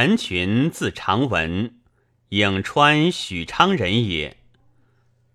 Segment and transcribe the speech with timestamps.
[0.00, 1.80] 陈群字长文，
[2.28, 4.36] 颍川许昌人也。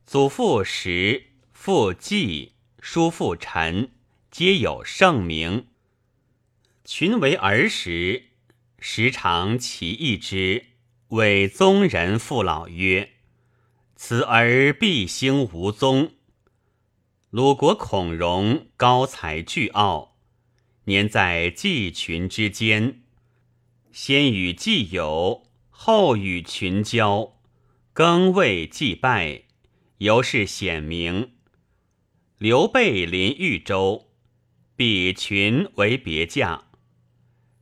[0.06, 3.92] 祖父石，父季，叔父陈，
[4.32, 5.68] 皆有盛名。
[6.86, 8.28] 群为儿时，
[8.80, 10.68] 时常其义之，
[11.10, 13.10] 谓宗人父老曰
[13.98, 16.14] ：“此儿必兴无宗。”
[17.32, 20.16] 鲁国孔融高才巨傲，
[20.86, 23.03] 年在季群之间。
[23.96, 27.36] 先与季友，后与群交，
[27.94, 29.44] 更未祭拜，
[30.00, 31.34] 由是显明。
[32.40, 34.10] 刘备临豫州，
[34.76, 36.64] 比群为别驾。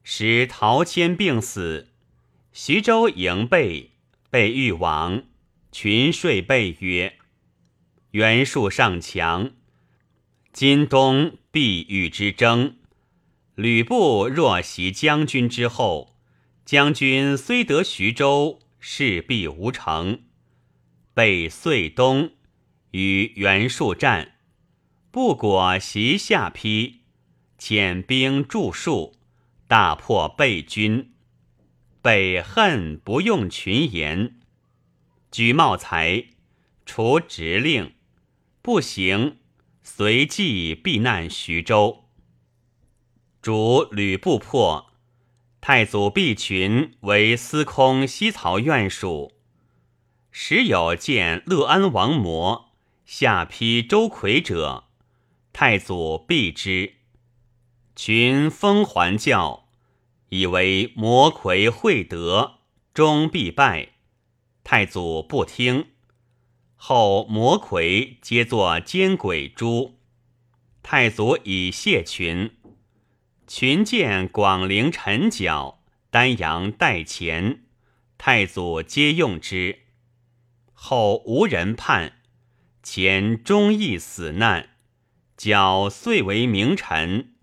[0.03, 1.89] 时陶谦病死，
[2.53, 3.91] 徐州迎备，
[4.29, 5.23] 备欲亡，
[5.69, 7.17] 群说备曰
[8.11, 9.51] ：“袁术尚强，
[10.53, 12.77] 今冬必与之争。
[13.55, 16.07] 吕布若袭将军之后。”
[16.63, 20.23] 将军虽得徐州，势必无成。
[21.13, 22.31] 备遂东
[22.91, 24.35] 与袁术战，
[25.11, 27.01] 不果袭下邳，
[27.59, 29.13] 遣兵驻戍，
[29.67, 31.13] 大破备军。
[32.01, 34.39] 备恨不用群言，
[35.29, 36.25] 举茂才，
[36.85, 37.93] 除职令，
[38.61, 39.37] 不行，
[39.83, 42.05] 随即避难徐州。
[43.41, 44.90] 主吕布破。
[45.61, 49.33] 太祖毕群为司空西曹院属，
[50.31, 52.71] 时有见乐安王魔
[53.05, 54.85] 下邳周魁者，
[55.53, 56.95] 太祖避之。
[57.95, 59.67] 群封还教，
[60.29, 63.89] 以为魔魁会德，终必败。
[64.63, 65.89] 太祖不听，
[66.75, 69.99] 后魔魁皆作奸鬼诛。
[70.81, 72.49] 太祖以谢群。
[73.53, 77.63] 群见广陵陈角、丹阳代前，
[78.17, 79.79] 太祖皆用之。
[80.71, 82.21] 后无人叛，
[82.81, 84.69] 前忠义死难，
[85.35, 87.33] 角遂为名臣，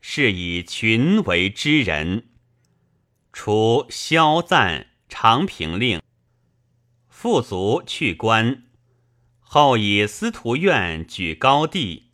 [0.00, 2.28] 是以群为知人。
[3.32, 6.00] 除萧赞、长平令，
[7.08, 8.62] 复卒去官。
[9.40, 12.12] 后以司徒院举高帝，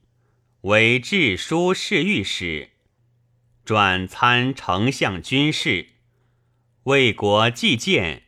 [0.62, 2.71] 为治书侍御史。
[3.64, 5.86] 转参丞相军事，
[6.82, 8.25] 为国计谏，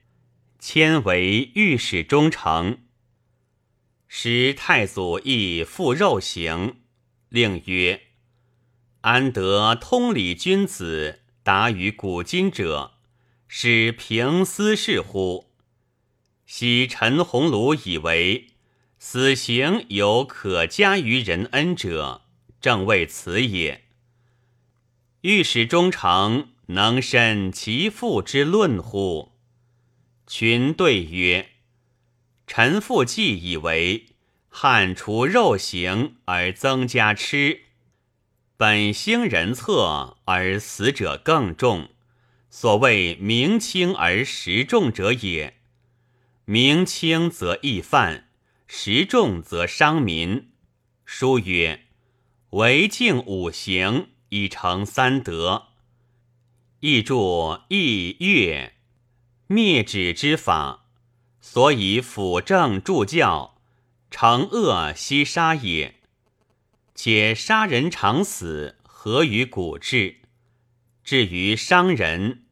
[0.58, 2.78] 迁为御史中丞。
[4.08, 6.76] 时太祖亦复肉刑，
[7.28, 8.00] 令曰
[9.02, 12.92] ：“安得通理君子达于古今者，
[13.46, 15.52] 使平斯事乎？”
[16.46, 18.52] 昔陈鸿儒以为
[18.98, 22.22] 死刑有可加于人恩者，
[22.58, 23.82] 正为此也。
[25.26, 29.32] 御史忠诚能审其父之论乎？
[30.24, 31.48] 群对曰
[32.46, 34.06] ：“臣父既以为
[34.48, 37.62] 汉除肉刑而增加吃，
[38.56, 41.88] 本兴人策而死者更重，
[42.48, 45.54] 所谓明轻而实重者也。
[46.44, 48.28] 明轻则易犯，
[48.68, 50.52] 实重则伤民。
[51.04, 51.80] 书曰：
[52.50, 55.68] 为敬五行。”以成三德，
[56.80, 58.72] 亦著易乐
[59.46, 60.86] 灭止之法，
[61.40, 63.58] 所以辅政助教，
[64.10, 65.94] 惩恶息杀也。
[66.94, 70.16] 且杀人常死，何于古志？
[71.04, 72.44] 至于伤人，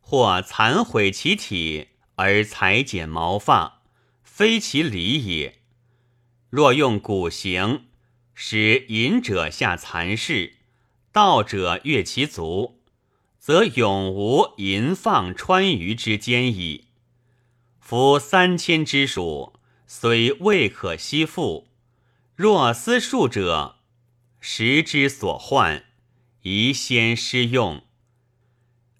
[0.00, 3.82] 或残毁其体而裁剪毛发，
[4.22, 5.60] 非其理也。
[6.50, 7.86] 若用古刑，
[8.34, 10.56] 使隐者下残事。
[11.14, 12.80] 道者越其足，
[13.38, 16.88] 则永无淫放川渝之间矣。
[17.78, 19.52] 夫三千之属，
[19.86, 21.68] 虽未可息复，
[22.34, 23.76] 若思数者，
[24.40, 25.84] 时之所患，
[26.42, 27.84] 宜先施用。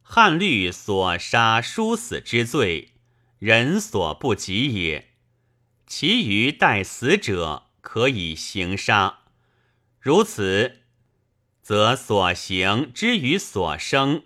[0.01, 2.93] 汉律所杀殊死之罪，
[3.41, 5.09] 人所不及也。
[5.89, 9.25] 其余待死者，可以行杀。
[9.99, 10.84] 如此。
[11.65, 14.25] 则所行之与所生，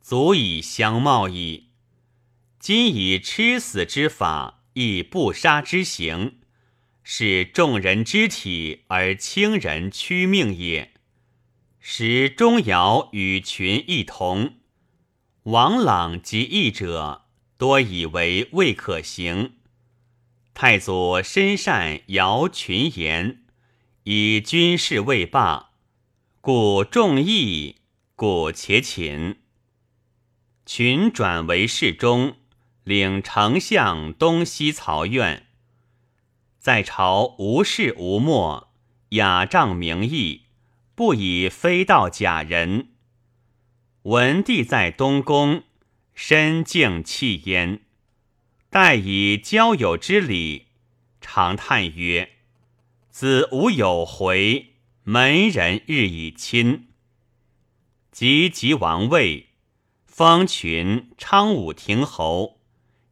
[0.00, 1.66] 足以相貌矣。
[2.58, 6.38] 今以吃死之法，亦不杀之刑，
[7.02, 10.94] 是众人之体而轻人屈命也。
[11.78, 14.54] 使钟繇与群异同，
[15.42, 17.26] 王朗及义者，
[17.58, 19.56] 多以为未可行。
[20.54, 23.42] 太祖深善尧群言，
[24.04, 25.67] 以军事未罢。
[26.50, 27.76] 故众议，
[28.16, 29.36] 故且寝。
[30.64, 32.36] 群转为侍中，
[32.84, 35.48] 领丞相东西曹院。
[36.58, 38.72] 在朝无事无末，
[39.10, 40.44] 雅仗名义，
[40.94, 42.92] 不以非道假人。
[44.04, 45.64] 文帝在东宫，
[46.14, 47.82] 身静气焉，
[48.70, 50.68] 待以交友之礼，
[51.20, 52.30] 常叹曰
[53.12, 54.77] ：“子无有回，
[55.10, 56.88] 门人日以亲。”
[58.12, 59.46] 及即王位，
[60.04, 62.60] 封群昌武亭侯，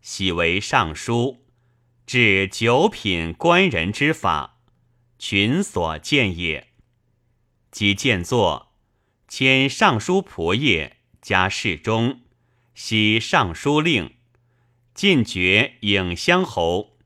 [0.02, 1.46] 喜为尚书。
[2.04, 4.58] 至九品官人之法，
[5.18, 6.68] 群所见也。
[7.70, 8.74] 即见作，
[9.26, 12.20] 迁尚书仆射，加侍中，
[12.74, 14.12] 徙尚书令，
[14.92, 16.98] 进爵颍乡侯。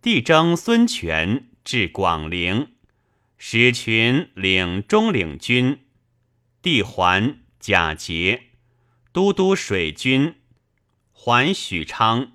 [0.00, 2.74] 帝征孙权至广陵，
[3.42, 5.80] 使群领中领军，
[6.60, 8.48] 帝还贾节
[9.12, 10.34] 都督水军，
[11.10, 12.32] 还许昌。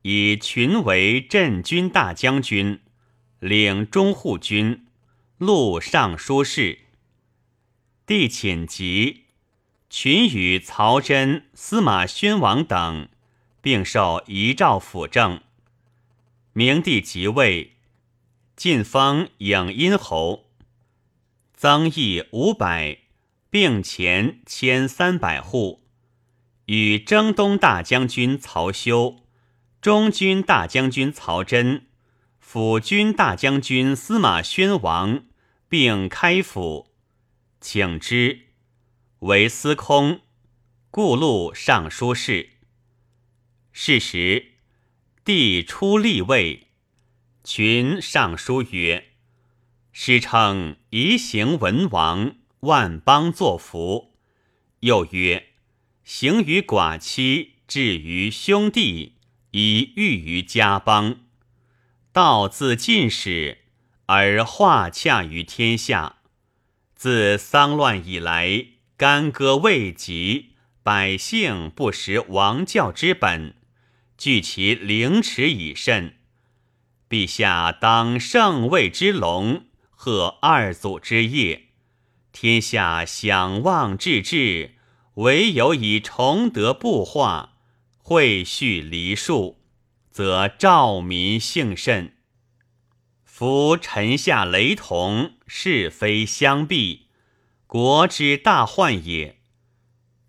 [0.00, 2.80] 以群为镇军大将军，
[3.40, 4.86] 领中护军，
[5.36, 6.78] 录尚书事。
[8.06, 9.24] 帝寝疾，
[9.90, 13.10] 群与曹真、司马宣王等，
[13.60, 15.42] 并受遗诏辅政。
[16.54, 17.74] 明帝即位，
[18.58, 20.50] 晋封颍阴侯，
[21.54, 22.98] 增邑五百，
[23.48, 25.84] 并前千三百户，
[26.64, 29.20] 与征东大将军曹休。
[29.80, 31.86] 中军大将军曹真、
[32.40, 35.26] 辅军大将军司马宣王
[35.68, 36.90] 并开府，
[37.60, 38.48] 请之
[39.20, 40.22] 为司空，
[40.90, 42.54] 故录尚书事。
[43.70, 44.54] 是时，
[45.24, 46.66] 帝出立位，
[47.50, 49.12] 群上书曰
[49.90, 54.12] ：“师称夷行文王，万邦作福。”
[54.80, 55.46] 又曰
[56.04, 59.14] ：“行于寡妻，至于兄弟。”
[59.52, 61.20] 以喻于家邦，
[62.12, 63.62] 道自尽始，
[64.04, 66.16] 而化洽于天下。
[66.94, 68.66] 自丧乱以来，
[68.98, 70.50] 干戈未及，
[70.82, 73.54] 百姓不识王教之本，
[74.18, 76.17] 据其凌迟以甚。
[77.08, 81.68] 陛下当圣位之龙，贺二祖之业，
[82.32, 84.74] 天下享望至至，
[85.14, 87.54] 唯有以崇德布化。
[88.00, 89.60] 会序梨树，
[90.10, 92.14] 则兆民幸甚。
[93.22, 97.08] 夫臣下雷同，是非相避，
[97.66, 99.36] 国之大患也。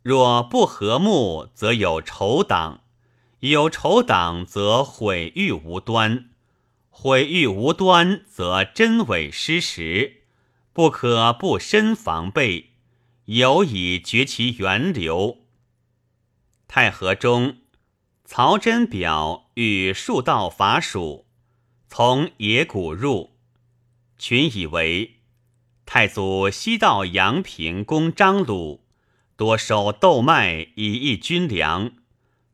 [0.01, 2.81] 若不和睦，则有仇党；
[3.39, 6.25] 有仇党，则毁誉无端；
[7.01, 10.23] 毁誉无端，则真伪失实，
[10.73, 12.71] 不可不深防备，
[13.23, 15.37] 有以绝其源流。
[16.67, 17.59] 太和中。
[18.25, 21.25] 曹真表与数道伐蜀，
[21.87, 23.37] 从野谷入，
[24.17, 25.21] 群以为
[25.85, 28.83] 太祖西到阳平攻张鲁，
[29.37, 31.93] 多收豆麦以益军粮，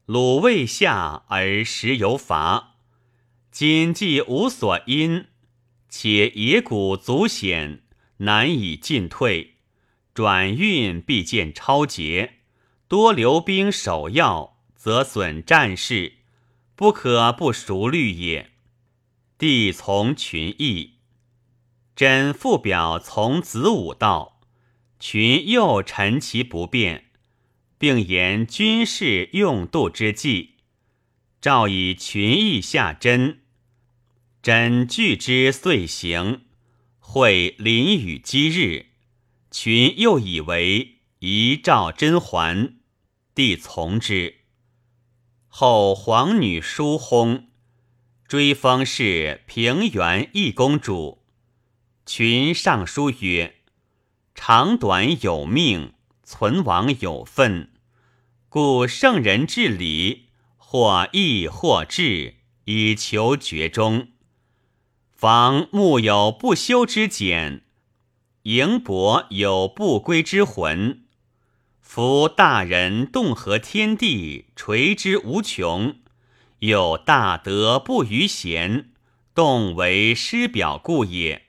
[0.06, 2.75] 鲁未下而食有乏。
[3.56, 5.28] 今既无所因，
[5.88, 7.84] 且野谷足险，
[8.18, 9.54] 难以进退，
[10.14, 12.40] 转运必见超捷，
[12.90, 14.58] 多留兵守要。
[14.76, 16.16] 则损战事，
[16.76, 18.52] 不可不熟虑也。
[19.38, 20.96] 帝从群议，
[21.96, 24.42] 真复表从子午道，
[25.00, 27.06] 群又陈其不便，
[27.78, 30.56] 并言军事用度之计。
[31.40, 33.40] 诏以群议下真，
[34.46, 36.42] 朕据之遂行。
[37.00, 38.90] 会临雨积日，
[39.50, 42.76] 群又以为遗诏真还，
[43.34, 44.42] 帝从之。
[45.48, 47.46] 后皇女叔薨，
[48.28, 51.24] 追封是平原义公主。
[52.06, 53.56] 群上书曰
[54.36, 57.72] ：“长短有命，存亡有分，
[58.48, 62.36] 故圣人治理，或义或智，
[62.66, 64.10] 以求绝终。
[65.16, 67.62] 防木有不修之简，
[68.44, 71.04] 盈帛有不归之魂。”
[71.80, 76.02] 夫大人动合天地，垂之无穷；
[76.60, 78.90] 有大德不于贤，
[79.34, 81.44] 动为师表故也。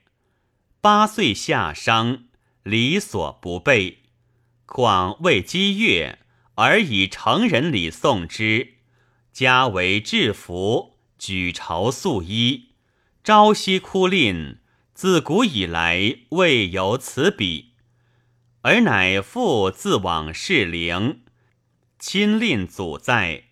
[0.79, 2.23] 八岁下商，
[2.63, 3.97] 礼所不备，
[4.65, 6.19] 况未积月
[6.55, 8.75] 而以成人礼送之，
[9.33, 12.66] 加为制服，举朝素衣，
[13.27, 14.59] 朝夕哭吝，
[14.93, 17.73] 自古以来未有此比。
[18.61, 21.23] 而乃复自往事灵，
[21.99, 23.43] 亲令祖在，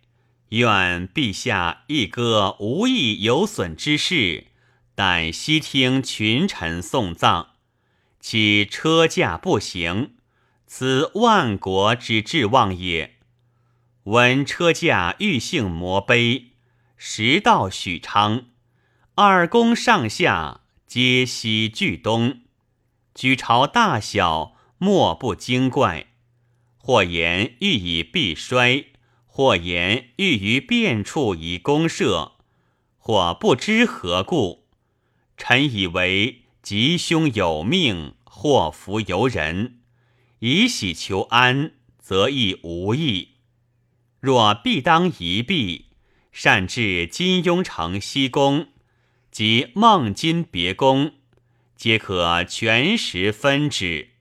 [0.51, 4.45] 愿陛下一歌无益有损之事，
[4.95, 7.49] 但悉听群臣送葬。
[8.21, 10.15] 其车驾不行，
[10.65, 13.15] 此万国之至望也。
[14.03, 16.51] 闻车驾欲幸摩碑，
[16.95, 18.45] 时到许昌，
[19.17, 22.41] 二宫上下皆西俱东，
[23.13, 26.07] 举朝大小莫不惊怪。
[26.75, 28.87] 或言欲以避衰，
[29.25, 32.33] 或言欲于变处以公社，
[32.97, 34.65] 或不知何故。
[35.37, 39.79] 臣以为吉凶有命，祸福由人，
[40.39, 43.35] 以喜求安，则亦无益。
[44.19, 45.85] 若必当一避，
[46.33, 48.67] 善至金庸城西宫
[49.35, 51.15] 及孟津别宫，
[51.75, 54.11] 皆可全时分之。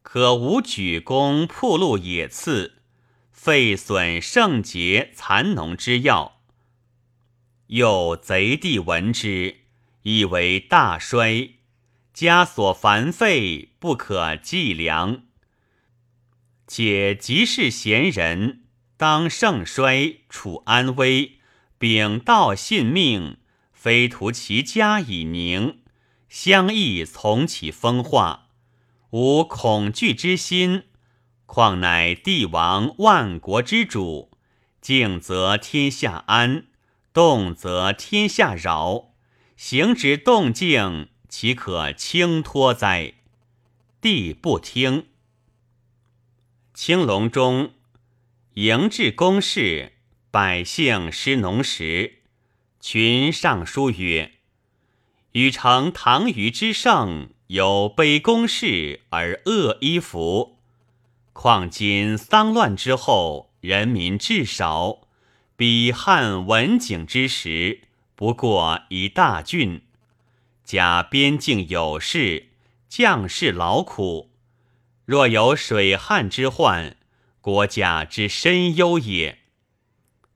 [0.00, 2.80] 可无举弓铺路野刺，
[3.30, 6.40] 废损圣洁残农之要。
[7.66, 9.56] 又贼地闻之，
[10.04, 11.56] 以为大衰，
[12.14, 15.24] 家所繁费不可计量。
[16.66, 18.62] 且即是贤人，
[18.96, 21.40] 当盛衰处安危，
[21.76, 23.36] 秉道信命，
[23.78, 25.78] 非图其家以宁，
[26.28, 28.48] 相益从其风化。
[29.10, 30.82] 无恐惧之心，
[31.46, 34.32] 况乃帝王万国之主，
[34.80, 36.66] 静则天下安，
[37.12, 39.14] 动则天下扰。
[39.56, 43.14] 行之动静，岂可轻托哉？
[44.00, 45.06] 帝不听。
[46.74, 47.74] 青龙中，
[48.54, 49.92] 迎至宫室，
[50.32, 52.17] 百姓施农时，
[52.90, 54.32] 群上书曰
[55.32, 60.56] ：“禹成唐虞之盛。”有卑公室而恶衣服，
[61.34, 65.00] 况今丧乱之后，人民至少，
[65.54, 67.82] 比汉文景之时，
[68.14, 69.82] 不过一大郡。
[70.64, 72.48] 假边境有事，
[72.88, 74.30] 将士劳苦。
[75.04, 76.96] 若有水旱之患，
[77.42, 79.37] 国家之深忧也。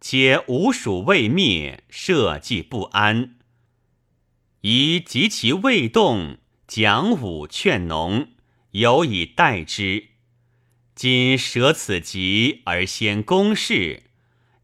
[0.03, 3.37] 且吴蜀未灭，社稷不安，
[4.63, 6.39] 宜及其未动。
[6.67, 8.31] 讲武劝农，
[8.73, 10.09] 有以待之。
[10.97, 14.03] 今舍此急而先攻事，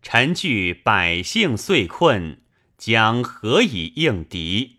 [0.03, 2.41] 臣惧百姓遂困，
[2.77, 4.79] 将何以应敌？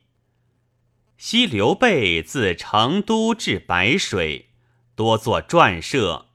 [1.18, 4.50] 昔刘备自成都至白水，
[4.96, 6.25] 多作传社，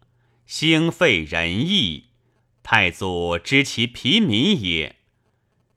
[0.46, 2.04] 兴废仁义。
[2.64, 4.96] 太祖知其疲民也。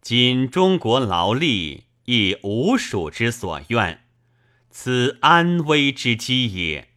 [0.02, 4.06] 今中国劳力，亦无蜀之所愿。
[4.70, 6.88] 此安危之机也，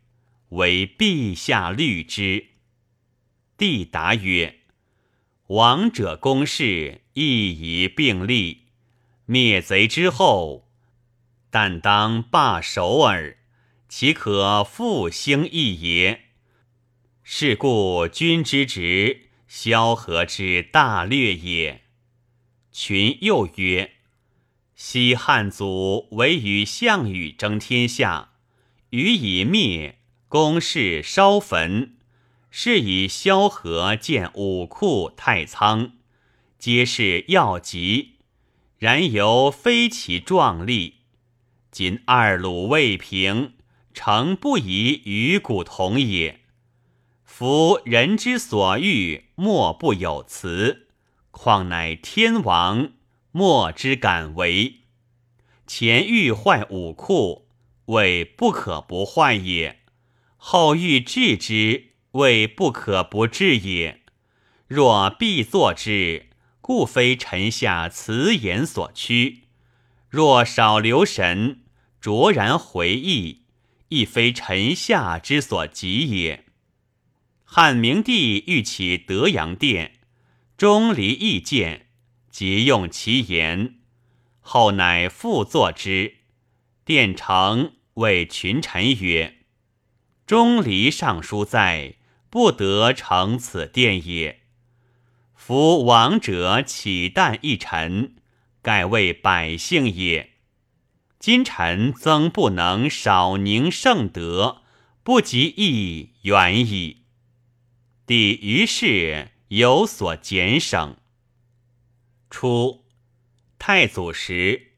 [0.50, 2.50] 为陛下虑之。
[3.58, 4.60] 帝答曰
[5.48, 8.66] ：“王者公事亦宜并立，
[9.26, 10.68] 灭贼之后，
[11.50, 13.38] 但当罢守耳，
[13.88, 16.26] 岂可复兴一也？
[17.24, 21.82] 是故君之职，萧何之大略也。”
[22.70, 23.94] 群又曰。
[24.76, 28.30] 西汉祖为与项羽争天下，
[28.90, 31.96] 羽以灭，公室烧焚，
[32.48, 35.94] 是以萧何建武库太仓，
[36.56, 38.18] 皆是要急。
[38.78, 41.00] 然犹非其壮丽。
[41.72, 43.54] 今二鲁未平，
[43.92, 46.39] 诚不宜与古同也。
[47.40, 50.88] 夫人之所欲，莫不有辞，
[51.30, 52.90] 况乃天王？
[53.32, 54.80] 莫之敢为，
[55.66, 57.48] 前欲坏武库，
[57.86, 59.76] 谓不可不坏也；
[60.36, 64.02] 后欲治之，谓不可不治也。
[64.66, 66.26] 若必作之，
[66.60, 69.44] 故非臣下辞言所趋；
[70.10, 71.60] 若少留神，
[72.02, 73.44] 卓然回忆，
[73.88, 76.44] 亦非臣下之所及也。
[77.52, 79.98] 汉明帝欲起德阳殿，
[80.56, 81.88] 钟离意见。
[82.30, 83.80] 即用其言，
[84.38, 86.18] 后乃复作之。
[86.84, 89.38] 殿成谓群臣曰
[90.24, 91.96] ：“钟离尚书在，
[92.30, 94.42] 不得成此殿也。
[95.34, 98.14] 夫王者岂但一臣，
[98.62, 100.34] 盖为百姓也。
[101.18, 104.62] 今臣曾不能少宁圣德，
[105.02, 106.98] 不及义远矣。”
[108.10, 110.96] 帝于是有所减省。
[112.28, 112.84] 初，
[113.56, 114.72] 太祖时，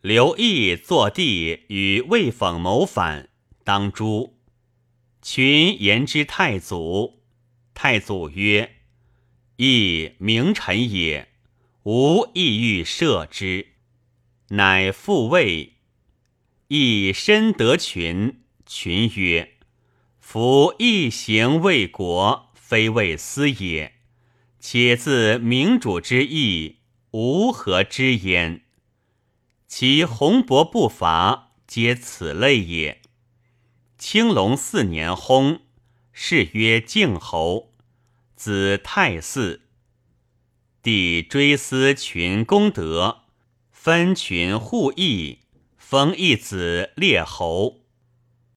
[0.00, 3.30] 刘毅坐地与魏讽谋反，
[3.64, 4.38] 当诛。
[5.20, 7.24] 群言之太祖，
[7.74, 8.76] 太祖曰
[9.58, 11.30] ：“义名臣也，
[11.82, 13.72] 无意欲赦之，
[14.50, 15.78] 乃复位。
[16.68, 19.54] 义深得群，群曰
[20.20, 23.94] ：“夫一行为国，非为私也。
[24.60, 26.80] 且自明主之意，
[27.12, 28.60] 吾何知焉？
[29.66, 33.00] 其宏博不伐，皆此类也。”
[33.96, 35.60] 青龙四年薨，
[36.12, 37.72] 谥曰靖侯。
[38.36, 39.60] 子太嗣，
[40.82, 43.22] 帝追思群功德，
[43.72, 45.38] 分群互义，
[45.78, 47.80] 封一子列侯。